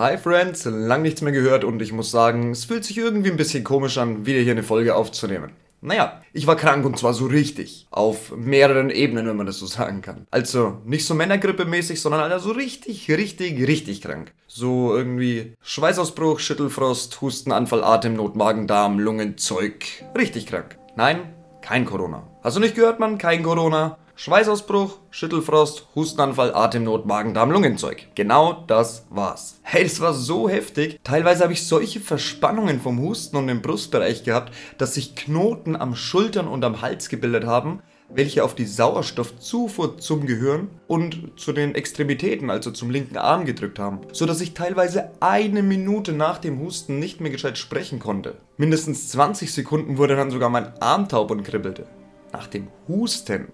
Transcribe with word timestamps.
Hi 0.00 0.16
Friends, 0.16 0.64
lang 0.64 1.02
nichts 1.02 1.20
mehr 1.20 1.30
gehört 1.30 1.62
und 1.62 1.82
ich 1.82 1.92
muss 1.92 2.10
sagen, 2.10 2.52
es 2.52 2.64
fühlt 2.64 2.86
sich 2.86 2.96
irgendwie 2.96 3.30
ein 3.30 3.36
bisschen 3.36 3.64
komisch 3.64 3.98
an, 3.98 4.24
wieder 4.24 4.40
hier 4.40 4.52
eine 4.52 4.62
Folge 4.62 4.94
aufzunehmen. 4.94 5.52
Naja, 5.82 6.22
ich 6.32 6.46
war 6.46 6.56
krank 6.56 6.86
und 6.86 6.98
zwar 6.98 7.12
so 7.12 7.26
richtig. 7.26 7.86
Auf 7.90 8.34
mehreren 8.34 8.88
Ebenen, 8.88 9.26
wenn 9.26 9.36
man 9.36 9.44
das 9.44 9.58
so 9.58 9.66
sagen 9.66 10.00
kann. 10.00 10.26
Also 10.30 10.78
nicht 10.86 11.04
so 11.04 11.12
Männergrippe-mäßig, 11.12 12.00
sondern 12.00 12.22
Alter, 12.22 12.40
so 12.40 12.52
richtig, 12.52 13.10
richtig, 13.10 13.68
richtig 13.68 14.00
krank. 14.00 14.32
So 14.46 14.96
irgendwie 14.96 15.52
Schweißausbruch, 15.60 16.40
Schüttelfrost, 16.40 17.20
Hustenanfall, 17.20 17.84
Atemnot, 17.84 18.36
Magen-Darm, 18.36 19.00
Lungenzeug. 19.00 19.84
Richtig 20.16 20.46
krank. 20.46 20.78
Nein, 20.96 21.34
kein 21.60 21.84
Corona. 21.84 22.26
Hast 22.42 22.56
du 22.56 22.60
nicht 22.60 22.74
gehört, 22.74 23.00
Mann? 23.00 23.18
Kein 23.18 23.42
Corona. 23.42 23.98
Schweißausbruch, 24.22 24.98
Schüttelfrost, 25.08 25.86
Hustenanfall, 25.94 26.52
Atemnot, 26.54 27.06
Magen-Darm, 27.06 27.50
Lungenzeug. 27.52 28.08
Genau 28.14 28.64
das 28.66 29.06
war's. 29.08 29.60
Hey, 29.62 29.84
das 29.84 29.98
war 30.02 30.12
so 30.12 30.46
heftig. 30.46 31.00
Teilweise 31.02 31.42
habe 31.42 31.54
ich 31.54 31.66
solche 31.66 32.00
Verspannungen 32.00 32.82
vom 32.82 33.00
Husten 33.00 33.38
und 33.38 33.48
im 33.48 33.62
Brustbereich 33.62 34.22
gehabt, 34.22 34.52
dass 34.76 34.92
sich 34.92 35.16
Knoten 35.16 35.74
am 35.74 35.94
Schultern 35.96 36.48
und 36.48 36.66
am 36.66 36.82
Hals 36.82 37.08
gebildet 37.08 37.46
haben, 37.46 37.80
welche 38.10 38.44
auf 38.44 38.54
die 38.54 38.66
Sauerstoffzufuhr 38.66 39.96
zum 39.96 40.26
Gehirn 40.26 40.68
und 40.86 41.40
zu 41.40 41.54
den 41.54 41.74
Extremitäten, 41.74 42.50
also 42.50 42.72
zum 42.72 42.90
linken 42.90 43.16
Arm 43.16 43.46
gedrückt 43.46 43.78
haben, 43.78 44.00
so 44.12 44.26
dass 44.26 44.42
ich 44.42 44.52
teilweise 44.52 45.12
eine 45.20 45.62
Minute 45.62 46.12
nach 46.12 46.36
dem 46.36 46.60
Husten 46.60 46.98
nicht 46.98 47.22
mehr 47.22 47.30
gescheit 47.30 47.56
sprechen 47.56 48.00
konnte. 48.00 48.36
Mindestens 48.58 49.08
20 49.08 49.50
Sekunden 49.50 49.96
wurde 49.96 50.14
dann 50.14 50.30
sogar 50.30 50.50
mein 50.50 50.78
Arm 50.82 51.08
taub 51.08 51.30
und 51.30 51.42
kribbelte. 51.42 51.86
Nach 52.34 52.46
dem 52.48 52.68
Husten 52.86 53.48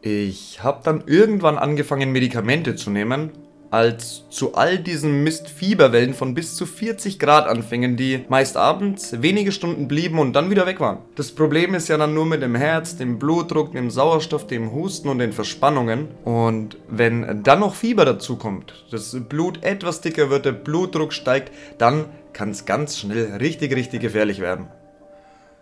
ich 0.00 0.62
habe 0.62 0.80
dann 0.84 1.04
irgendwann 1.06 1.58
angefangen, 1.58 2.12
Medikamente 2.12 2.76
zu 2.76 2.90
nehmen, 2.90 3.32
als 3.70 4.24
zu 4.30 4.54
all 4.54 4.78
diesen 4.78 5.22
Mistfieberwellen 5.24 6.14
von 6.14 6.34
bis 6.34 6.56
zu 6.56 6.64
40 6.64 7.18
Grad 7.18 7.46
anfingen, 7.46 7.96
die 7.96 8.24
meist 8.28 8.56
abends 8.56 9.20
wenige 9.20 9.52
Stunden 9.52 9.88
blieben 9.88 10.18
und 10.18 10.32
dann 10.32 10.50
wieder 10.50 10.66
weg 10.66 10.80
waren. 10.80 10.98
Das 11.16 11.32
Problem 11.32 11.74
ist 11.74 11.88
ja 11.88 11.98
dann 11.98 12.14
nur 12.14 12.24
mit 12.24 12.40
dem 12.42 12.54
Herz, 12.54 12.96
dem 12.96 13.18
Blutdruck, 13.18 13.72
dem 13.72 13.90
Sauerstoff, 13.90 14.46
dem 14.46 14.72
Husten 14.72 15.08
und 15.08 15.18
den 15.18 15.32
Verspannungen. 15.32 16.08
Und 16.24 16.78
wenn 16.88 17.42
dann 17.42 17.60
noch 17.60 17.74
Fieber 17.74 18.06
dazu 18.06 18.36
kommt, 18.36 18.86
das 18.90 19.14
Blut 19.28 19.62
etwas 19.62 20.00
dicker 20.00 20.30
wird, 20.30 20.46
der 20.46 20.52
Blutdruck 20.52 21.12
steigt, 21.12 21.52
dann 21.76 22.06
kann 22.32 22.50
es 22.50 22.64
ganz 22.64 22.98
schnell 22.98 23.36
richtig, 23.36 23.74
richtig 23.74 24.00
gefährlich 24.00 24.40
werden. 24.40 24.68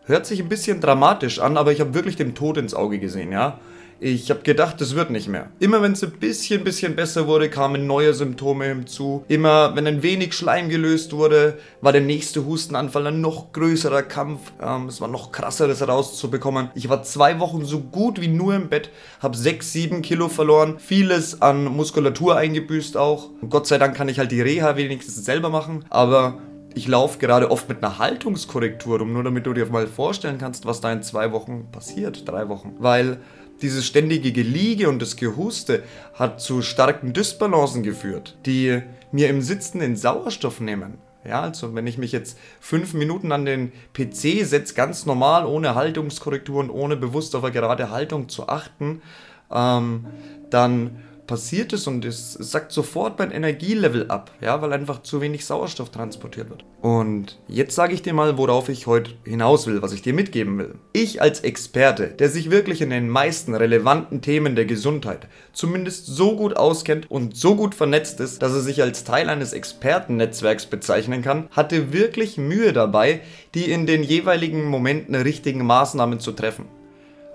Hört 0.04 0.26
sich 0.26 0.40
ein 0.40 0.48
bisschen 0.48 0.80
dramatisch 0.80 1.40
an, 1.40 1.56
aber 1.56 1.72
ich 1.72 1.80
habe 1.80 1.94
wirklich 1.94 2.14
dem 2.14 2.36
Tod 2.36 2.58
ins 2.58 2.74
Auge 2.74 3.00
gesehen, 3.00 3.32
ja. 3.32 3.58
Ich 3.98 4.30
habe 4.30 4.40
gedacht, 4.40 4.80
es 4.82 4.94
wird 4.94 5.10
nicht 5.10 5.28
mehr. 5.28 5.48
Immer 5.58 5.80
wenn 5.80 5.92
es 5.92 6.04
ein 6.04 6.10
bisschen, 6.10 6.64
bisschen 6.64 6.94
besser 6.96 7.26
wurde, 7.26 7.48
kamen 7.48 7.86
neue 7.86 8.12
Symptome 8.12 8.66
hinzu. 8.66 9.24
Immer 9.28 9.74
wenn 9.74 9.86
ein 9.86 10.02
wenig 10.02 10.34
Schleim 10.34 10.68
gelöst 10.68 11.14
wurde, 11.14 11.58
war 11.80 11.92
der 11.92 12.02
nächste 12.02 12.44
Hustenanfall 12.44 13.06
ein 13.06 13.22
noch 13.22 13.52
größerer 13.52 14.02
Kampf. 14.02 14.52
Ähm, 14.60 14.88
es 14.88 15.00
war 15.00 15.08
noch 15.08 15.32
krasser, 15.32 15.66
das 15.66 15.86
rauszubekommen. 15.86 16.70
Ich 16.74 16.90
war 16.90 17.02
zwei 17.04 17.40
Wochen 17.40 17.64
so 17.64 17.80
gut 17.80 18.20
wie 18.20 18.28
nur 18.28 18.54
im 18.54 18.68
Bett, 18.68 18.90
habe 19.20 19.36
sechs, 19.36 19.72
sieben 19.72 20.02
Kilo 20.02 20.28
verloren, 20.28 20.78
vieles 20.78 21.40
an 21.40 21.64
Muskulatur 21.64 22.36
eingebüßt 22.36 22.98
auch. 22.98 23.30
Und 23.40 23.48
Gott 23.48 23.66
sei 23.66 23.78
Dank 23.78 23.96
kann 23.96 24.10
ich 24.10 24.18
halt 24.18 24.30
die 24.30 24.42
Reha 24.42 24.76
wenigstens 24.76 25.24
selber 25.24 25.48
machen, 25.48 25.86
aber 25.88 26.38
ich 26.74 26.86
laufe 26.86 27.18
gerade 27.18 27.50
oft 27.50 27.70
mit 27.70 27.82
einer 27.82 27.98
Haltungskorrektur 27.98 28.98
rum, 28.98 29.14
nur 29.14 29.24
damit 29.24 29.46
du 29.46 29.54
dir 29.54 29.64
mal 29.64 29.86
vorstellen 29.86 30.36
kannst, 30.36 30.66
was 30.66 30.82
da 30.82 30.92
in 30.92 31.02
zwei 31.02 31.32
Wochen 31.32 31.68
passiert, 31.72 32.28
drei 32.28 32.50
Wochen. 32.50 32.74
Weil 32.78 33.20
dieses 33.62 33.86
ständige 33.86 34.32
Geliege 34.32 34.88
und 34.88 35.00
das 35.00 35.16
Gehuste 35.16 35.82
hat 36.14 36.40
zu 36.40 36.62
starken 36.62 37.12
Dysbalancen 37.12 37.82
geführt, 37.82 38.36
die 38.46 38.82
mir 39.12 39.28
im 39.28 39.40
Sitzen 39.42 39.80
den 39.80 39.96
Sauerstoff 39.96 40.60
nehmen. 40.60 40.98
Ja, 41.26 41.40
also 41.40 41.74
wenn 41.74 41.86
ich 41.86 41.98
mich 41.98 42.12
jetzt 42.12 42.38
fünf 42.60 42.94
Minuten 42.94 43.32
an 43.32 43.44
den 43.44 43.72
PC 43.94 44.44
setze, 44.44 44.74
ganz 44.74 45.06
normal, 45.06 45.44
ohne 45.44 45.74
Haltungskorrektur 45.74 46.60
und 46.60 46.70
ohne 46.70 46.96
bewusst 46.96 47.34
auf 47.34 47.42
eine 47.42 47.52
gerade 47.52 47.90
Haltung 47.90 48.28
zu 48.28 48.48
achten, 48.48 49.02
ähm, 49.50 50.06
dann 50.50 51.02
passiert 51.26 51.72
es 51.72 51.86
und 51.86 52.04
es 52.04 52.32
sackt 52.34 52.72
sofort 52.72 53.18
mein 53.18 53.30
Energielevel 53.30 54.10
ab, 54.10 54.30
ja, 54.40 54.60
weil 54.62 54.72
einfach 54.72 55.02
zu 55.02 55.20
wenig 55.20 55.44
Sauerstoff 55.44 55.90
transportiert 55.90 56.50
wird. 56.50 56.64
Und 56.82 57.38
jetzt 57.48 57.74
sage 57.74 57.94
ich 57.94 58.02
dir 58.02 58.14
mal, 58.14 58.38
worauf 58.38 58.68
ich 58.68 58.86
heute 58.86 59.12
hinaus 59.24 59.66
will, 59.66 59.82
was 59.82 59.92
ich 59.92 60.02
dir 60.02 60.14
mitgeben 60.14 60.58
will. 60.58 60.74
Ich 60.92 61.20
als 61.20 61.40
Experte, 61.40 62.08
der 62.08 62.28
sich 62.28 62.50
wirklich 62.50 62.80
in 62.80 62.90
den 62.90 63.08
meisten 63.08 63.54
relevanten 63.54 64.20
Themen 64.22 64.56
der 64.56 64.66
Gesundheit 64.66 65.26
zumindest 65.52 66.06
so 66.06 66.36
gut 66.36 66.56
auskennt 66.56 67.10
und 67.10 67.36
so 67.36 67.56
gut 67.56 67.74
vernetzt 67.74 68.20
ist, 68.20 68.42
dass 68.42 68.52
er 68.52 68.60
sich 68.60 68.82
als 68.82 69.04
Teil 69.04 69.28
eines 69.28 69.52
Expertennetzwerks 69.52 70.66
bezeichnen 70.66 71.22
kann, 71.22 71.48
hatte 71.50 71.92
wirklich 71.92 72.38
Mühe 72.38 72.72
dabei, 72.72 73.20
die 73.54 73.70
in 73.70 73.86
den 73.86 74.02
jeweiligen 74.02 74.64
Momenten 74.64 75.14
richtigen 75.14 75.64
Maßnahmen 75.64 76.20
zu 76.20 76.32
treffen. 76.32 76.66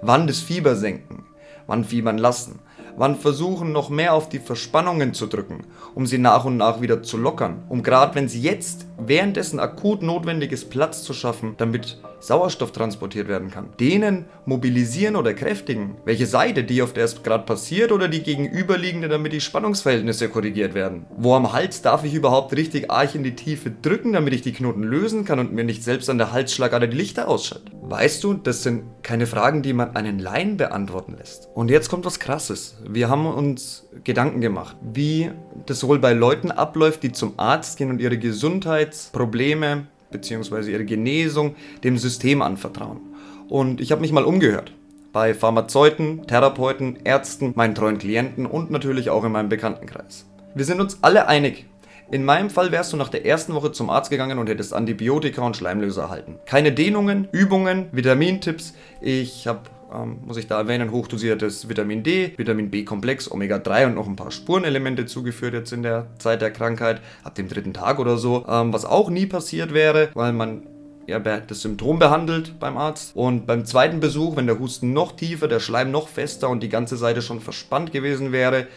Wann 0.02 0.28
das 0.28 0.40
Fieber 0.40 0.76
senken, 0.76 1.26
wann 1.68 1.86
fiebern 1.86 2.18
lassen, 2.18 2.60
wann 2.98 3.16
versuchen 3.16 3.72
noch 3.72 3.90
mehr 3.90 4.14
auf 4.14 4.30
die 4.30 4.40
Verspannungen 4.40 5.14
zu 5.14 5.28
drücken, 5.28 5.64
um 5.96 6.06
sie 6.06 6.18
nach 6.18 6.46
und 6.46 6.58
nach 6.58 6.82
wieder 6.82 7.04
zu 7.04 7.18
lockern, 7.18 7.64
um 7.70 7.84
gerade 7.84 8.16
wenn 8.16 8.28
sie 8.28 8.42
jetzt 8.42 8.86
währenddessen 8.98 9.60
akut 9.60 10.02
notwendig 10.02 10.52
ist, 10.52 10.70
Platz 10.70 11.04
zu 11.04 11.14
schaffen, 11.14 11.56
damit 11.58 11.98
Sauerstoff 12.22 12.72
transportiert 12.72 13.28
werden 13.28 13.50
kann. 13.50 13.70
Denen 13.80 14.26
mobilisieren 14.46 15.16
oder 15.16 15.34
kräftigen. 15.34 15.96
Welche 16.06 16.28
Seite, 16.28 16.64
die 16.64 16.82
auf 16.84 16.94
der 16.94 17.06
es 17.06 17.24
gerade 17.24 17.46
passiert 17.46 17.92
oder 17.92 18.08
die 18.08 18.22
gegenüberliegende, 18.22 19.10
damit 19.10 19.34
die 19.34 19.42
Spannungsverhältnisse 19.42 20.30
korrigiert 20.30 20.76
werden. 20.76 21.06
Wo 21.18 21.34
am 21.34 21.52
Hals 21.52 21.82
darf 21.82 22.04
ich 22.04 22.14
überhaupt 22.14 22.56
richtig 22.56 22.92
arg 22.92 23.16
in 23.16 23.24
die 23.24 23.36
Tiefe 23.36 23.72
drücken, 23.72 24.14
damit 24.14 24.34
ich 24.34 24.44
die 24.44 24.54
Knoten 24.54 24.84
lösen 24.84 25.26
kann 25.26 25.40
und 25.40 25.52
mir 25.52 25.64
nicht 25.64 25.84
selbst 25.84 26.10
an 26.10 26.20
der 26.20 26.32
Halsschlagader 26.32 26.88
die 26.88 26.98
Lichter 26.98 27.28
ausschaltet. 27.28 27.71
Weißt 27.84 28.24
du, 28.24 28.36
das 28.36 28.62
sind 28.62 28.84
keine 29.02 29.26
Fragen, 29.26 29.64
die 29.64 29.74
man 29.74 29.96
einen 29.96 30.20
Laien 30.20 30.56
beantworten 30.56 31.16
lässt. 31.18 31.50
Und 31.56 31.72
jetzt 31.72 31.90
kommt 31.90 32.06
was 32.06 32.20
Krasses. 32.20 32.78
Wir 32.88 33.10
haben 33.10 33.26
uns 33.26 33.88
Gedanken 34.04 34.40
gemacht, 34.40 34.78
wie 34.94 35.32
das 35.66 35.84
wohl 35.88 35.98
bei 35.98 36.14
Leuten 36.14 36.52
abläuft, 36.52 37.02
die 37.02 37.12
zum 37.12 37.34
Arzt 37.38 37.80
gehen 37.80 37.90
und 37.90 38.00
ihre 38.00 38.20
Gesundheitsprobleme 38.20 39.88
bzw. 40.12 40.72
ihre 40.72 40.86
Genesung 40.86 41.56
dem 41.84 41.98
System 41.98 42.44
anvertrauen. 42.44 43.00
Und 43.50 43.82
ich 43.82 43.92
habe 43.92 44.02
mich 44.02 44.12
mal 44.12 44.26
umgehört. 44.26 44.74
Bei 45.12 45.34
Pharmazeuten, 45.34 46.28
Therapeuten, 46.28 47.00
Ärzten, 47.04 47.54
meinen 47.56 47.76
treuen 47.76 47.98
Klienten 47.98 48.46
und 48.46 48.70
natürlich 48.70 49.10
auch 49.10 49.24
in 49.24 49.32
meinem 49.32 49.50
Bekanntenkreis. 49.50 50.26
Wir 50.54 50.66
sind 50.66 50.80
uns 50.82 51.00
alle 51.02 51.28
einig. 51.28 51.66
In 52.12 52.26
meinem 52.26 52.50
Fall 52.50 52.74
wärst 52.74 52.92
du 52.92 52.98
nach 52.98 53.08
der 53.08 53.26
ersten 53.26 53.54
Woche 53.54 53.72
zum 53.72 53.90
Arzt 53.90 54.10
gegangen 54.12 54.38
und 54.38 54.50
hättest 54.50 54.74
Antibiotika 54.74 55.42
und 55.44 55.56
Schleimlöser 55.56 56.04
erhalten. 56.04 56.40
Keine 56.46 56.74
Dehnungen, 56.74 57.30
Übungen, 57.32 57.88
Vitamintipps. 57.94 58.74
Ich 59.00 59.48
habe 59.48 59.62
ähm, 59.94 60.18
muss 60.26 60.36
ich 60.36 60.48
da 60.48 60.58
erwähnen, 60.58 60.92
hochdosiertes 60.92 61.70
Vitamin 61.70 62.04
D, 62.04 62.34
Vitamin 62.36 62.70
B-Komplex, 62.70 63.32
Omega-3 63.32 63.88
und 63.88 63.96
noch 63.96 64.08
ein 64.08 64.18
paar 64.18 64.32
Spurenelemente 64.32 65.06
zugeführt 65.06 65.54
jetzt 65.54 65.72
in 65.72 65.84
der 65.84 66.08
Zeit 66.18 66.42
der 66.42 66.52
Krankheit, 66.52 67.00
ab 67.24 67.36
dem 67.36 67.48
dritten 67.48 67.74
Tag 67.74 67.98
oder 68.00 68.18
so, 68.18 68.46
ähm, 68.48 68.74
was 68.74 68.84
auch 68.84 69.10
nie 69.10 69.26
passiert 69.26 69.74
wäre, 69.74 70.10
weil 70.14 70.34
man 70.34 70.64
ja, 71.08 71.20
das 71.20 71.62
Symptom 71.62 71.98
behandelt 72.00 72.60
beim 72.60 72.78
Arzt. 72.78 73.16
Und 73.16 73.48
beim 73.48 73.66
zweiten 73.66 74.00
Besuch, 74.00 74.36
wenn 74.36 74.48
der 74.48 74.60
Husten 74.60 74.94
noch 74.94 75.14
tiefer, 75.14 75.48
der 75.48 75.60
Schleim 75.60 75.92
noch 75.92 76.08
fester 76.08 76.50
und 76.50 76.62
die 76.62 76.70
ganze 76.70 76.98
Seite 76.98 77.22
schon 77.22 77.42
verspannt 77.42 77.92
gewesen 77.92 78.32
wäre, 78.32 78.68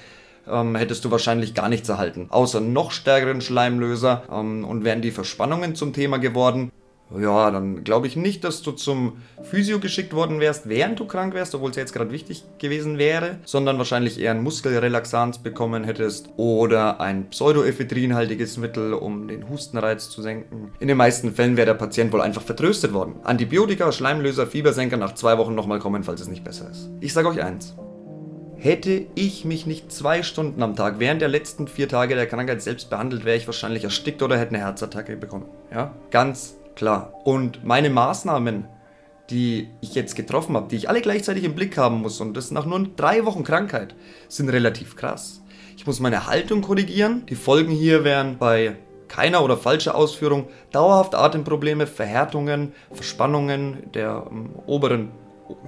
ähm, 0.49 0.77
hättest 0.77 1.05
du 1.05 1.11
wahrscheinlich 1.11 1.55
gar 1.55 1.69
nichts 1.69 1.89
erhalten. 1.89 2.29
Außer 2.31 2.61
noch 2.61 2.91
stärkeren 2.91 3.41
Schleimlöser. 3.41 4.25
Ähm, 4.31 4.65
und 4.65 4.85
wären 4.85 5.03
die 5.03 5.11
Verspannungen 5.11 5.75
zum 5.75 5.93
Thema 5.93 6.19
geworden, 6.19 6.71
ja, 7.17 7.51
dann 7.51 7.85
glaube 7.85 8.07
ich 8.07 8.17
nicht, 8.17 8.45
dass 8.45 8.63
du 8.63 8.73
zum 8.73 9.19
Physio 9.43 9.79
geschickt 9.79 10.15
worden 10.15 10.41
wärst, 10.41 10.69
während 10.69 10.99
du 10.99 11.07
krank 11.07 11.35
wärst, 11.35 11.55
obwohl 11.55 11.71
es 11.71 11.77
jetzt 11.77 11.93
gerade 11.93 12.11
wichtig 12.11 12.45
gewesen 12.59 12.99
wäre, 12.99 13.39
sondern 13.45 13.79
wahrscheinlich 13.79 14.19
eher 14.19 14.33
ein 14.33 14.43
Muskelrelaxanz 14.43 15.39
bekommen 15.39 15.85
hättest 15.85 16.31
oder 16.37 17.01
ein 17.01 17.29
pseudoephedrinhaltiges 17.31 18.57
Mittel, 18.57 18.95
um 18.95 19.29
den 19.29 19.49
Hustenreiz 19.49 20.09
zu 20.09 20.23
senken. 20.23 20.73
In 20.81 20.89
den 20.89 20.97
meisten 20.97 21.35
Fällen 21.35 21.57
wäre 21.57 21.67
der 21.67 21.75
Patient 21.75 22.13
wohl 22.13 22.23
einfach 22.23 22.43
vertröstet 22.43 22.93
worden. 22.93 23.17
Antibiotika, 23.23 23.93
Schleimlöser, 23.93 24.47
Fiebersenker 24.47 24.97
nach 24.97 25.15
zwei 25.15 25.39
Wochen 25.39 25.55
nochmal 25.55 25.79
kommen, 25.79 26.05
falls 26.05 26.23
es 26.23 26.29
nicht 26.29 26.43
besser 26.43 26.71
ist. 26.71 26.91
Ich 27.01 27.13
sage 27.13 27.29
euch 27.29 27.43
eins. 27.43 27.75
Hätte 28.59 29.07
ich 29.15 29.45
mich 29.45 29.67
nicht 29.67 29.93
zwei 29.93 30.23
Stunden 30.23 30.63
am 30.63 30.77
Tag 30.77 30.99
während 30.99 31.21
der 31.21 31.29
letzten 31.29 31.69
vier 31.69 31.89
Tage 31.89 32.15
der 32.15 32.27
Krankheit 32.27 32.63
selbst 32.63 32.91
behandelt, 32.91 33.25
wäre 33.25 33.37
ich 33.37 33.47
wahrscheinlich 33.47 33.85
erstickt 33.85 34.23
oder 34.23 34.39
hätte 34.39 34.55
eine 34.55 34.65
Herzattacke 34.65 35.17
bekommen. 35.17 35.47
Ja, 35.73 35.95
ganz 36.11 36.57
klar. 36.75 37.13
Und 37.25 37.65
meine 37.65 37.91
Maßnahmen, 37.91 38.67
die 39.31 39.69
ich 39.81 39.95
jetzt 39.95 40.17
getroffen 40.17 40.57
habe, 40.57 40.69
die 40.69 40.77
ich 40.77 40.89
alle 40.89 41.01
gleichzeitig 41.01 41.45
im 41.45 41.55
Blick 41.55 41.77
haben 41.77 42.01
muss, 42.01 42.21
und 42.21 42.37
das 42.37 42.51
nach 42.51 42.67
nur 42.67 42.89
drei 42.97 43.25
Wochen 43.25 43.45
Krankheit, 43.45 43.95
sind 44.29 44.49
relativ 44.49 44.97
krass. 44.97 45.43
Ich 45.77 45.87
muss 45.87 46.01
meine 46.01 46.27
Haltung 46.27 46.63
korrigieren. 46.63 47.27
Die 47.27 47.35
Folgen 47.35 47.73
hier 47.73 48.05
wären 48.05 48.39
bei 48.39 48.77
keiner 49.09 49.45
oder 49.45 49.57
falscher 49.57 49.95
Ausführung 49.95 50.49
dauerhaft 50.73 51.15
Atemprobleme, 51.15 51.87
Verhärtungen, 51.87 52.73
Verspannungen 52.93 53.93
der 53.93 54.27
um, 54.27 54.51
oberen 54.67 55.11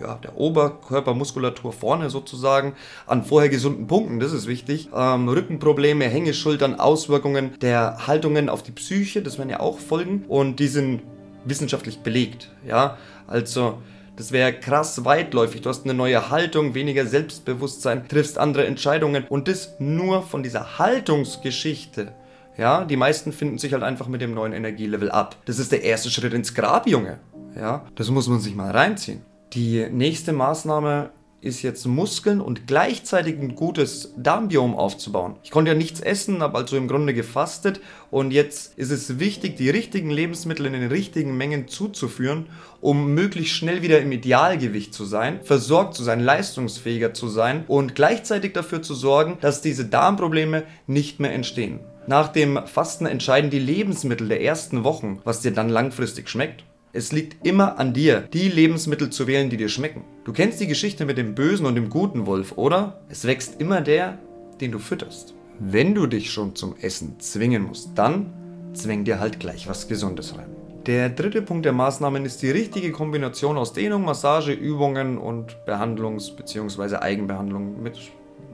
ja, 0.01 0.15
der 0.17 0.37
Oberkörpermuskulatur 0.37 1.73
vorne 1.73 2.11
sozusagen 2.11 2.75
an 3.07 3.25
vorher 3.25 3.49
gesunden 3.49 3.87
Punkten, 3.87 4.21
das 4.21 4.33
ist 4.33 4.47
wichtig. 4.47 4.89
Ähm, 4.95 5.29
Rückenprobleme, 5.29 6.05
Hängeschultern, 6.05 6.79
Auswirkungen 6.81 7.59
der 7.61 8.07
Haltungen 8.07 8.49
auf 8.49 8.63
die 8.63 8.73
Psyche, 8.73 9.23
das 9.23 9.39
werden 9.39 9.51
ja 9.51 9.61
auch 9.61 9.79
Folgen 9.79 10.25
und 10.29 10.61
die 10.61 10.69
sind 10.69 11.03
wissenschaftlich 11.45 12.01
belegt. 12.01 12.51
Ja, 12.67 12.99
also 13.27 13.79
das 14.17 14.33
wäre 14.33 14.53
krass 14.55 15.05
weitläufig. 15.05 15.61
Du 15.61 15.69
hast 15.69 15.85
eine 15.85 15.95
neue 15.95 16.31
Haltung, 16.31 16.75
weniger 16.75 17.07
Selbstbewusstsein, 17.07 18.09
triffst 18.09 18.39
andere 18.39 18.67
Entscheidungen 18.67 19.25
und 19.29 19.47
das 19.47 19.75
nur 19.79 20.23
von 20.23 20.43
dieser 20.43 20.79
Haltungsgeschichte. 20.79 22.13
Ja, 22.57 22.87
die 22.87 22.97
meisten 22.97 23.33
finden 23.33 23.59
sich 23.59 23.75
halt 23.75 23.83
einfach 23.83 24.09
mit 24.09 24.23
dem 24.23 24.33
neuen 24.33 24.55
Energielevel 24.55 25.11
ab. 25.11 25.37
Das 25.45 25.59
ist 25.59 25.73
der 25.73 25.83
erste 25.83 26.11
Schritt 26.11 26.33
ins 26.33 26.55
Grab, 26.55 26.89
Junge. 26.89 27.19
Ja, 27.55 27.85
das 27.95 28.11
muss 28.11 28.29
man 28.29 28.41
sich 28.41 28.55
mal 28.55 28.71
reinziehen. 28.71 29.21
Die 29.53 29.87
nächste 29.91 30.33
Maßnahme 30.33 31.11
ist 31.41 31.63
jetzt 31.63 31.87
Muskeln 31.87 32.41
und 32.41 32.67
gleichzeitig 32.67 33.39
ein 33.39 33.55
gutes 33.55 34.13
Darmbiom 34.17 34.75
aufzubauen. 34.75 35.37
Ich 35.45 35.51
konnte 35.51 35.71
ja 35.71 35.77
nichts 35.77 36.01
essen, 36.01 36.43
habe 36.43 36.59
also 36.59 36.77
im 36.77 36.89
Grunde 36.89 37.15
gefastet 37.15 37.81
und 38.11 38.33
jetzt 38.33 38.77
ist 38.77 38.91
es 38.91 39.19
wichtig, 39.19 39.57
die 39.57 39.71
richtigen 39.71 40.11
Lebensmittel 40.11 40.67
in 40.67 40.73
den 40.73 40.91
richtigen 40.91 41.37
Mengen 41.37 41.69
zuzuführen, 41.69 42.47
um 42.81 43.15
möglichst 43.15 43.55
schnell 43.55 43.83
wieder 43.83 44.01
im 44.01 44.13
Idealgewicht 44.13 44.93
zu 44.93 45.05
sein, 45.05 45.41
versorgt 45.45 45.95
zu 45.95 46.03
sein, 46.03 46.21
leistungsfähiger 46.21 47.15
zu 47.15 47.29
sein 47.29 47.65
und 47.69 47.95
gleichzeitig 47.95 48.53
dafür 48.53 48.83
zu 48.83 48.95
sorgen, 48.95 49.39
dass 49.41 49.63
diese 49.63 49.85
Darmprobleme 49.85 50.65
nicht 50.87 51.21
mehr 51.21 51.33
entstehen. 51.33 51.81
Nach 52.09 52.29
dem 52.29 52.61
Fasten 52.67 53.07
entscheiden 53.07 53.51
die 53.51 53.59
Lebensmittel 53.59 54.29
der 54.29 54.43
ersten 54.43 54.85
Wochen, 54.85 55.21
was 55.25 55.41
dir 55.41 55.53
dann 55.53 55.69
langfristig 55.69 56.29
schmeckt. 56.29 56.65
Es 56.97 57.13
liegt 57.13 57.47
immer 57.47 57.79
an 57.79 57.93
dir, 57.93 58.23
die 58.23 58.49
Lebensmittel 58.49 59.11
zu 59.11 59.27
wählen, 59.27 59.51
die 59.51 59.59
dir 59.59 59.69
schmecken. 59.69 60.03
Du 60.25 60.33
kennst 60.33 60.61
die 60.61 60.67
Geschichte 60.67 61.05
mit 61.05 61.19
dem 61.19 61.35
bösen 61.35 61.67
und 61.67 61.75
dem 61.75 61.91
guten 61.91 62.25
Wolf, 62.25 62.57
oder? 62.57 63.03
Es 63.11 63.27
wächst 63.27 63.61
immer 63.61 63.83
der, 63.83 64.17
den 64.63 64.73
du 64.73 64.79
fütterst. 64.79 65.35
Wenn 65.59 65.95
du 65.95 66.07
dich 66.07 66.31
schon 66.31 66.57
zum 66.57 66.75
Essen 66.81 67.21
zwingen 67.21 67.65
musst, 67.65 67.91
dann 67.97 68.33
zwäng 68.73 69.05
dir 69.05 69.21
halt 69.21 69.41
gleich 69.41 69.69
was 69.69 69.89
Gesundes 69.89 70.39
rein. 70.39 70.49
Der 70.87 71.11
dritte 71.11 71.43
Punkt 71.43 71.67
der 71.67 71.75
Maßnahmen 71.75 72.25
ist 72.25 72.41
die 72.41 72.51
richtige 72.51 72.93
Kombination 72.93 73.59
aus 73.59 73.75
Dehnung, 73.75 74.07
Massage, 74.07 74.53
Übungen 74.53 75.19
und 75.19 75.55
Behandlungs- 75.67 76.35
bzw. 76.35 76.97
Eigenbehandlung 76.97 77.83
mit 77.83 77.99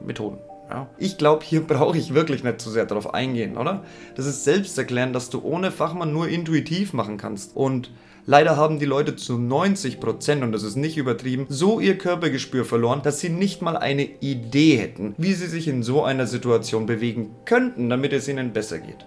Methoden. 0.05 0.39
Ja. 0.69 0.89
Ich 0.97 1.17
glaube, 1.17 1.45
hier 1.45 1.61
brauche 1.65 1.97
ich 1.97 2.13
wirklich 2.13 2.43
nicht 2.43 2.59
zu 2.59 2.69
sehr 2.69 2.87
darauf 2.87 3.13
eingehen, 3.13 3.55
oder? 3.55 3.85
Das 4.15 4.25
ist 4.25 4.43
selbsterklärend, 4.43 5.15
dass 5.15 5.29
du 5.29 5.41
ohne 5.41 5.71
Fachmann 5.71 6.11
nur 6.11 6.27
intuitiv 6.27 6.91
machen 6.91 7.15
kannst. 7.15 7.55
Und 7.55 7.89
Leider 8.25 8.55
haben 8.55 8.79
die 8.79 8.85
Leute 8.85 9.17
zu 9.17 9.33
90%, 9.33 10.43
und 10.43 10.53
das 10.53 10.63
ist 10.63 10.77
nicht 10.77 10.97
übertrieben, 10.97 11.45
so 11.49 11.81
ihr 11.81 11.97
Körpergespür 11.97 12.63
verloren, 12.63 13.01
dass 13.03 13.19
sie 13.19 13.29
nicht 13.29 13.61
mal 13.61 13.75
eine 13.75 14.03
Idee 14.21 14.77
hätten, 14.77 15.13
wie 15.17 15.33
sie 15.33 15.47
sich 15.47 15.67
in 15.67 15.83
so 15.83 16.03
einer 16.03 16.25
Situation 16.25 16.85
bewegen 16.85 17.35
könnten, 17.43 17.89
damit 17.89 18.13
es 18.13 18.29
ihnen 18.29 18.53
besser 18.53 18.79
geht. 18.79 19.05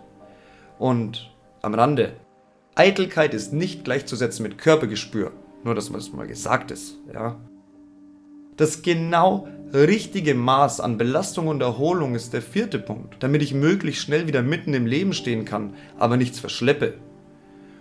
Und 0.78 1.34
am 1.62 1.72
Rande, 1.72 2.12
Eitelkeit 2.74 3.32
ist 3.32 3.54
nicht 3.54 3.84
gleichzusetzen 3.84 4.42
mit 4.42 4.58
Körpergespür. 4.58 5.32
Nur, 5.64 5.74
dass 5.74 5.88
man 5.88 6.00
es 6.00 6.12
mal 6.12 6.26
gesagt 6.26 6.70
ist, 6.70 6.96
ja. 7.12 7.40
Das 8.58 8.82
genau 8.82 9.48
richtige 9.72 10.34
Maß 10.34 10.80
an 10.80 10.98
Belastung 10.98 11.48
und 11.48 11.62
Erholung 11.62 12.14
ist 12.14 12.34
der 12.34 12.42
vierte 12.42 12.78
Punkt, 12.78 13.16
damit 13.20 13.42
ich 13.42 13.54
möglichst 13.54 14.02
schnell 14.02 14.26
wieder 14.26 14.42
mitten 14.42 14.74
im 14.74 14.86
Leben 14.86 15.12
stehen 15.12 15.44
kann, 15.44 15.74
aber 15.98 16.16
nichts 16.16 16.38
verschleppe. 16.38 16.94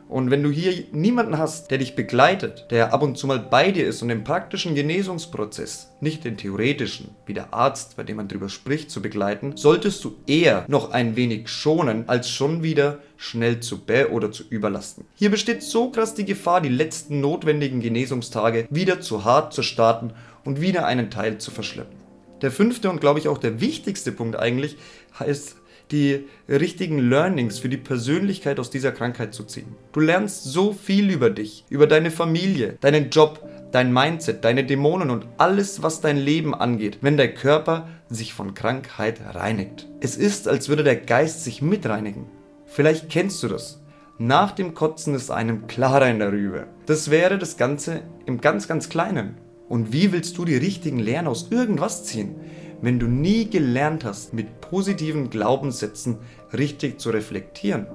Und 0.07 0.29
wenn 0.29 0.43
du 0.43 0.51
hier 0.51 0.85
niemanden 0.91 1.37
hast, 1.39 1.71
der 1.71 1.79
dich 1.79 1.95
begleitet, 1.95 2.67
der 2.69 2.93
ab 2.93 3.01
und 3.01 3.17
zu 3.17 3.25
mal 3.25 3.39
bei 3.39 3.71
dir 3.71 3.87
ist 3.87 4.03
und 4.03 4.09
den 4.09 4.23
praktischen 4.23 4.75
Genesungsprozess, 4.75 5.89
nicht 5.99 6.23
den 6.23 6.37
theoretischen, 6.37 7.09
wie 7.25 7.33
der 7.33 7.53
Arzt, 7.53 7.97
bei 7.97 8.03
dem 8.03 8.17
man 8.17 8.27
drüber 8.27 8.49
spricht, 8.49 8.91
zu 8.91 9.01
begleiten, 9.01 9.57
solltest 9.57 10.03
du 10.03 10.15
eher 10.27 10.65
noch 10.67 10.91
ein 10.91 11.15
wenig 11.15 11.49
schonen, 11.49 12.07
als 12.07 12.29
schon 12.29 12.61
wieder 12.61 12.99
schnell 13.17 13.61
zu 13.61 13.79
bä 13.79 14.05
oder 14.05 14.31
zu 14.31 14.43
überlasten. 14.47 15.05
Hier 15.15 15.31
besteht 15.31 15.63
so 15.63 15.89
krass 15.89 16.13
die 16.13 16.25
Gefahr, 16.25 16.61
die 16.61 16.69
letzten 16.69 17.19
notwendigen 17.19 17.79
Genesungstage 17.79 18.67
wieder 18.69 19.01
zu 19.01 19.25
hart 19.25 19.53
zu 19.53 19.63
starten 19.63 20.13
und 20.43 20.61
wieder 20.61 20.85
einen 20.85 21.09
Teil 21.09 21.39
zu 21.39 21.49
verschleppen. 21.49 21.97
Der 22.41 22.51
fünfte 22.51 22.91
und 22.91 23.01
glaube 23.01 23.19
ich 23.19 23.27
auch 23.27 23.39
der 23.39 23.59
wichtigste 23.59 24.11
Punkt 24.11 24.35
eigentlich 24.35 24.77
heißt 25.19 25.55
die 25.91 26.25
richtigen 26.49 27.09
Learnings 27.09 27.59
für 27.59 27.69
die 27.69 27.77
Persönlichkeit 27.77 28.59
aus 28.59 28.69
dieser 28.69 28.91
Krankheit 28.91 29.33
zu 29.33 29.43
ziehen. 29.43 29.75
Du 29.93 29.99
lernst 29.99 30.43
so 30.43 30.73
viel 30.73 31.11
über 31.11 31.29
dich, 31.29 31.65
über 31.69 31.87
deine 31.87 32.11
Familie, 32.11 32.77
deinen 32.81 33.09
Job, 33.09 33.47
dein 33.71 33.93
Mindset, 33.93 34.43
deine 34.43 34.63
Dämonen 34.63 35.09
und 35.09 35.27
alles, 35.37 35.83
was 35.83 36.01
dein 36.01 36.17
Leben 36.17 36.55
angeht, 36.55 36.99
wenn 37.01 37.17
der 37.17 37.33
Körper 37.33 37.87
sich 38.09 38.33
von 38.33 38.53
Krankheit 38.53 39.19
reinigt. 39.33 39.87
Es 39.99 40.15
ist, 40.15 40.47
als 40.47 40.69
würde 40.69 40.83
der 40.83 40.95
Geist 40.95 41.43
sich 41.43 41.61
mitreinigen. 41.61 42.27
Vielleicht 42.65 43.09
kennst 43.09 43.41
du 43.43 43.47
das. 43.47 43.81
Nach 44.17 44.51
dem 44.51 44.73
Kotzen 44.73 45.13
ist 45.13 45.29
einem 45.29 45.67
klarer 45.67 46.09
in 46.09 46.19
der 46.19 46.31
Rübe. 46.31 46.67
Das 46.85 47.11
wäre 47.11 47.38
das 47.38 47.57
Ganze 47.57 48.01
im 48.25 48.39
ganz, 48.39 48.67
ganz 48.67 48.88
Kleinen. 48.88 49.38
Und 49.67 49.91
wie 49.91 50.12
willst 50.12 50.38
du 50.38 50.45
die 50.45 50.57
richtigen 50.57 51.00
Lehren 51.00 51.27
aus 51.27 51.47
irgendwas 51.51 52.06
ziehen? 52.06 52.35
wenn 52.81 53.00
du 53.00 53.07
nie 53.07 53.50
gelernt 53.50 54.06
hast, 54.06 54.33
mit 54.33 54.62
positiven 54.62 55.29
Glaubenssätzen 55.29 56.19
richtig 56.53 57.00
zu 57.00 57.09
reflektieren. 57.09 57.88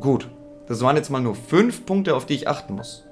Gut, 0.00 0.30
das 0.66 0.80
waren 0.80 0.96
jetzt 0.96 1.10
mal 1.10 1.20
nur 1.20 1.34
fünf 1.34 1.86
Punkte, 1.86 2.14
auf 2.14 2.26
die 2.26 2.34
ich 2.34 2.48
achten 2.48 2.74
muss. 2.74 3.04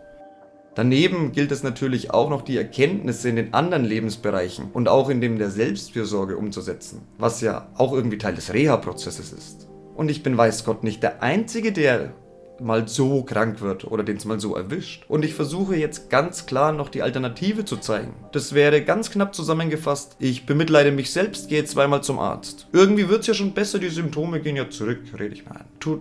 Daneben 0.74 1.32
gilt 1.32 1.52
es 1.52 1.62
natürlich 1.62 2.12
auch 2.12 2.30
noch 2.30 2.40
die 2.40 2.56
Erkenntnisse 2.56 3.28
in 3.28 3.36
den 3.36 3.52
anderen 3.52 3.84
Lebensbereichen 3.84 4.70
und 4.72 4.88
auch 4.88 5.10
in 5.10 5.20
dem 5.20 5.38
der 5.38 5.50
Selbstfürsorge 5.50 6.38
umzusetzen, 6.38 7.02
was 7.18 7.42
ja 7.42 7.68
auch 7.76 7.92
irgendwie 7.92 8.16
Teil 8.16 8.34
des 8.34 8.54
Reha-Prozesses 8.54 9.32
ist. 9.32 9.68
Und 9.94 10.10
ich 10.10 10.22
bin 10.22 10.38
weiß 10.38 10.64
Gott 10.64 10.82
nicht 10.82 11.02
der 11.02 11.22
Einzige, 11.22 11.72
der 11.72 12.14
mal 12.62 12.88
so 12.88 13.22
krank 13.22 13.60
wird 13.60 13.84
oder 13.84 14.04
den 14.04 14.16
es 14.16 14.24
mal 14.24 14.40
so 14.40 14.54
erwischt. 14.56 15.04
Und 15.08 15.24
ich 15.24 15.34
versuche 15.34 15.76
jetzt 15.76 16.10
ganz 16.10 16.46
klar 16.46 16.72
noch 16.72 16.88
die 16.88 17.02
Alternative 17.02 17.64
zu 17.64 17.76
zeigen. 17.76 18.14
Das 18.32 18.54
wäre 18.54 18.82
ganz 18.82 19.10
knapp 19.10 19.34
zusammengefasst, 19.34 20.16
ich 20.18 20.46
bemitleide 20.46 20.92
mich 20.92 21.10
selbst, 21.10 21.48
gehe 21.48 21.64
zweimal 21.64 22.02
zum 22.02 22.18
Arzt. 22.18 22.68
Irgendwie 22.72 23.08
wird 23.08 23.20
es 23.20 23.26
ja 23.26 23.34
schon 23.34 23.52
besser, 23.52 23.78
die 23.78 23.88
Symptome 23.88 24.40
gehen 24.40 24.56
ja 24.56 24.70
zurück, 24.70 25.00
rede 25.18 25.34
ich 25.34 25.44
mal 25.44 25.56
ein. 25.56 25.64
Tut 25.80 26.00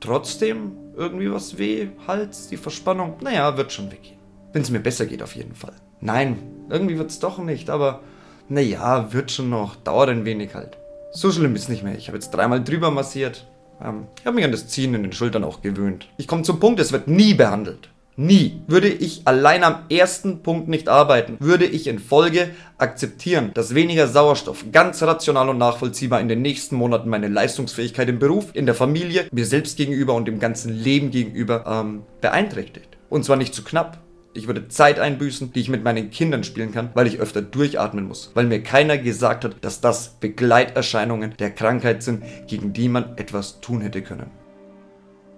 trotzdem 0.00 0.72
irgendwie 0.96 1.30
was 1.30 1.58
weh, 1.58 1.88
Hals, 2.06 2.48
die 2.48 2.56
Verspannung, 2.56 3.16
naja, 3.20 3.56
wird 3.56 3.72
schon 3.72 3.90
weggehen. 3.90 4.18
Wenn 4.52 4.62
es 4.62 4.70
mir 4.70 4.80
besser 4.80 5.06
geht 5.06 5.22
auf 5.22 5.36
jeden 5.36 5.54
Fall. 5.54 5.74
Nein, 6.00 6.38
irgendwie 6.70 6.98
wird 6.98 7.10
es 7.10 7.18
doch 7.18 7.38
nicht, 7.38 7.70
aber 7.70 8.00
naja, 8.48 9.12
wird 9.12 9.30
schon 9.30 9.50
noch, 9.50 9.76
dauert 9.76 10.08
ein 10.08 10.24
wenig 10.24 10.54
halt. 10.54 10.78
So 11.12 11.30
schlimm 11.32 11.54
ist 11.54 11.68
nicht 11.68 11.82
mehr. 11.82 11.96
Ich 11.96 12.08
habe 12.08 12.16
jetzt 12.16 12.30
dreimal 12.30 12.62
drüber 12.62 12.90
massiert. 12.90 13.46
Ähm, 13.82 14.06
ich 14.18 14.26
habe 14.26 14.36
mich 14.36 14.44
an 14.44 14.52
das 14.52 14.68
Ziehen 14.68 14.94
in 14.94 15.02
den 15.02 15.12
Schultern 15.12 15.44
auch 15.44 15.62
gewöhnt. 15.62 16.08
Ich 16.16 16.26
komme 16.26 16.42
zum 16.42 16.60
Punkt, 16.60 16.80
es 16.80 16.92
wird 16.92 17.08
nie 17.08 17.34
behandelt. 17.34 17.90
Nie. 18.20 18.62
Würde 18.66 18.88
ich 18.88 19.22
allein 19.26 19.62
am 19.62 19.84
ersten 19.88 20.42
Punkt 20.42 20.66
nicht 20.66 20.88
arbeiten, 20.88 21.36
würde 21.38 21.66
ich 21.66 21.86
in 21.86 22.00
Folge 22.00 22.50
akzeptieren, 22.76 23.52
dass 23.54 23.76
weniger 23.76 24.08
Sauerstoff 24.08 24.64
ganz 24.72 25.00
rational 25.04 25.48
und 25.48 25.58
nachvollziehbar 25.58 26.20
in 26.20 26.26
den 26.26 26.42
nächsten 26.42 26.74
Monaten 26.74 27.08
meine 27.08 27.28
Leistungsfähigkeit 27.28 28.08
im 28.08 28.18
Beruf, 28.18 28.46
in 28.54 28.66
der 28.66 28.74
Familie, 28.74 29.28
mir 29.30 29.46
selbst 29.46 29.76
gegenüber 29.76 30.14
und 30.14 30.26
dem 30.26 30.40
ganzen 30.40 30.74
Leben 30.74 31.12
gegenüber 31.12 31.64
ähm, 31.68 32.02
beeinträchtigt. 32.20 32.88
Und 33.08 33.24
zwar 33.24 33.36
nicht 33.36 33.54
zu 33.54 33.62
knapp, 33.62 33.98
ich 34.38 34.46
würde 34.46 34.68
Zeit 34.68 34.98
einbüßen, 34.98 35.52
die 35.52 35.60
ich 35.60 35.68
mit 35.68 35.84
meinen 35.84 36.10
Kindern 36.10 36.44
spielen 36.44 36.72
kann, 36.72 36.90
weil 36.94 37.06
ich 37.06 37.18
öfter 37.18 37.42
durchatmen 37.42 38.06
muss. 38.06 38.30
Weil 38.34 38.46
mir 38.46 38.62
keiner 38.62 38.96
gesagt 38.96 39.44
hat, 39.44 39.56
dass 39.62 39.80
das 39.80 40.16
Begleiterscheinungen 40.20 41.34
der 41.38 41.50
Krankheit 41.50 42.02
sind, 42.02 42.22
gegen 42.46 42.72
die 42.72 42.88
man 42.88 43.16
etwas 43.16 43.60
tun 43.60 43.80
hätte 43.80 44.02
können. 44.02 44.30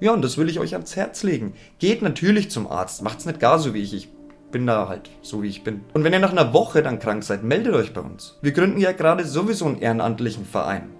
Ja, 0.00 0.12
und 0.12 0.23
das 0.23 0.38
will 0.38 0.49
ich 0.49 0.61
euch 0.61 0.75
ans 0.75 0.97
Herz 0.97 1.23
legen. 1.23 1.54
Geht 1.78 2.02
natürlich 2.02 2.50
zum 2.50 2.66
Arzt, 2.66 3.02
macht's 3.02 3.26
nicht 3.26 3.40
gar 3.40 3.59
so 3.59 3.75
wie 3.75 3.83
ich. 3.83 3.95
Ich 3.95 4.09
bin 4.50 4.66
da 4.66 4.88
halt 4.88 5.11
so 5.23 5.42
wie 5.42 5.49
ich 5.49 5.64
bin. 5.64 5.83
Und 5.92 6.04
wenn 6.04 6.12
ihr 6.12 6.19
nach 6.19 6.33
einer 6.33 6.52
Woche 6.52 6.83
dann 6.83 6.99
krank 6.99 7.25
seid, 7.25 7.42
meldet 7.42 7.75
euch 7.75 7.92
bei 7.92 8.00
uns. 8.00 8.38
Wir 8.42 8.52
gründen 8.52 8.80
ja 8.80 8.92
gerade 8.92 9.25
sowieso 9.25 9.66
einen 9.66 9.80
ehrenamtlichen 9.80 10.45
Verein. 10.45 10.90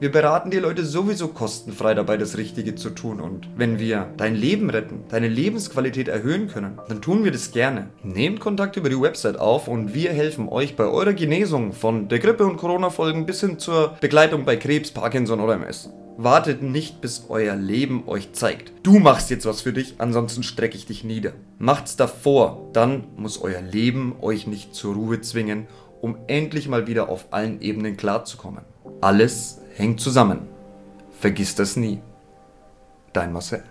Wir 0.00 0.12
beraten 0.12 0.52
die 0.52 0.60
Leute 0.60 0.84
sowieso 0.84 1.26
kostenfrei 1.26 1.92
dabei, 1.92 2.16
das 2.16 2.36
Richtige 2.36 2.76
zu 2.76 2.90
tun. 2.90 3.20
Und 3.20 3.48
wenn 3.56 3.80
wir 3.80 4.06
dein 4.16 4.36
Leben 4.36 4.70
retten, 4.70 5.02
deine 5.08 5.26
Lebensqualität 5.26 6.06
erhöhen 6.06 6.46
können, 6.46 6.78
dann 6.88 7.02
tun 7.02 7.24
wir 7.24 7.32
das 7.32 7.50
gerne. 7.50 7.88
Nehmt 8.04 8.38
Kontakt 8.38 8.76
über 8.76 8.90
die 8.90 9.00
Website 9.00 9.40
auf 9.40 9.66
und 9.66 9.94
wir 9.94 10.12
helfen 10.12 10.48
euch 10.48 10.76
bei 10.76 10.84
eurer 10.84 11.14
Genesung 11.14 11.72
von 11.72 12.06
der 12.06 12.20
Grippe 12.20 12.46
und 12.46 12.58
Corona-Folgen 12.58 13.26
bis 13.26 13.40
hin 13.40 13.58
zur 13.58 13.96
Begleitung 14.00 14.44
bei 14.44 14.54
Krebs, 14.54 14.92
Parkinson 14.92 15.40
oder 15.40 15.54
MS. 15.54 15.90
Wartet 16.16 16.62
nicht, 16.62 17.00
bis 17.00 17.24
euer 17.28 17.56
Leben 17.56 18.04
euch 18.06 18.32
zeigt. 18.34 18.72
Du 18.84 19.00
machst 19.00 19.30
jetzt 19.30 19.46
was 19.46 19.62
für 19.62 19.72
dich, 19.72 19.96
ansonsten 19.98 20.44
strecke 20.44 20.76
ich 20.76 20.86
dich 20.86 21.02
nieder. 21.02 21.32
Macht's 21.58 21.96
davor, 21.96 22.70
dann 22.72 23.08
muss 23.16 23.42
euer 23.42 23.62
Leben 23.62 24.14
euch 24.20 24.46
nicht 24.46 24.76
zur 24.76 24.94
Ruhe 24.94 25.20
zwingen, 25.22 25.66
um 26.00 26.18
endlich 26.28 26.68
mal 26.68 26.86
wieder 26.86 27.08
auf 27.08 27.32
allen 27.32 27.60
Ebenen 27.60 27.96
klarzukommen. 27.96 28.62
Alles 29.00 29.60
hängt 29.78 30.00
zusammen. 30.00 30.48
Vergiss 31.20 31.54
das 31.54 31.76
nie. 31.76 32.00
Dein 33.12 33.32
Marcel. 33.32 33.62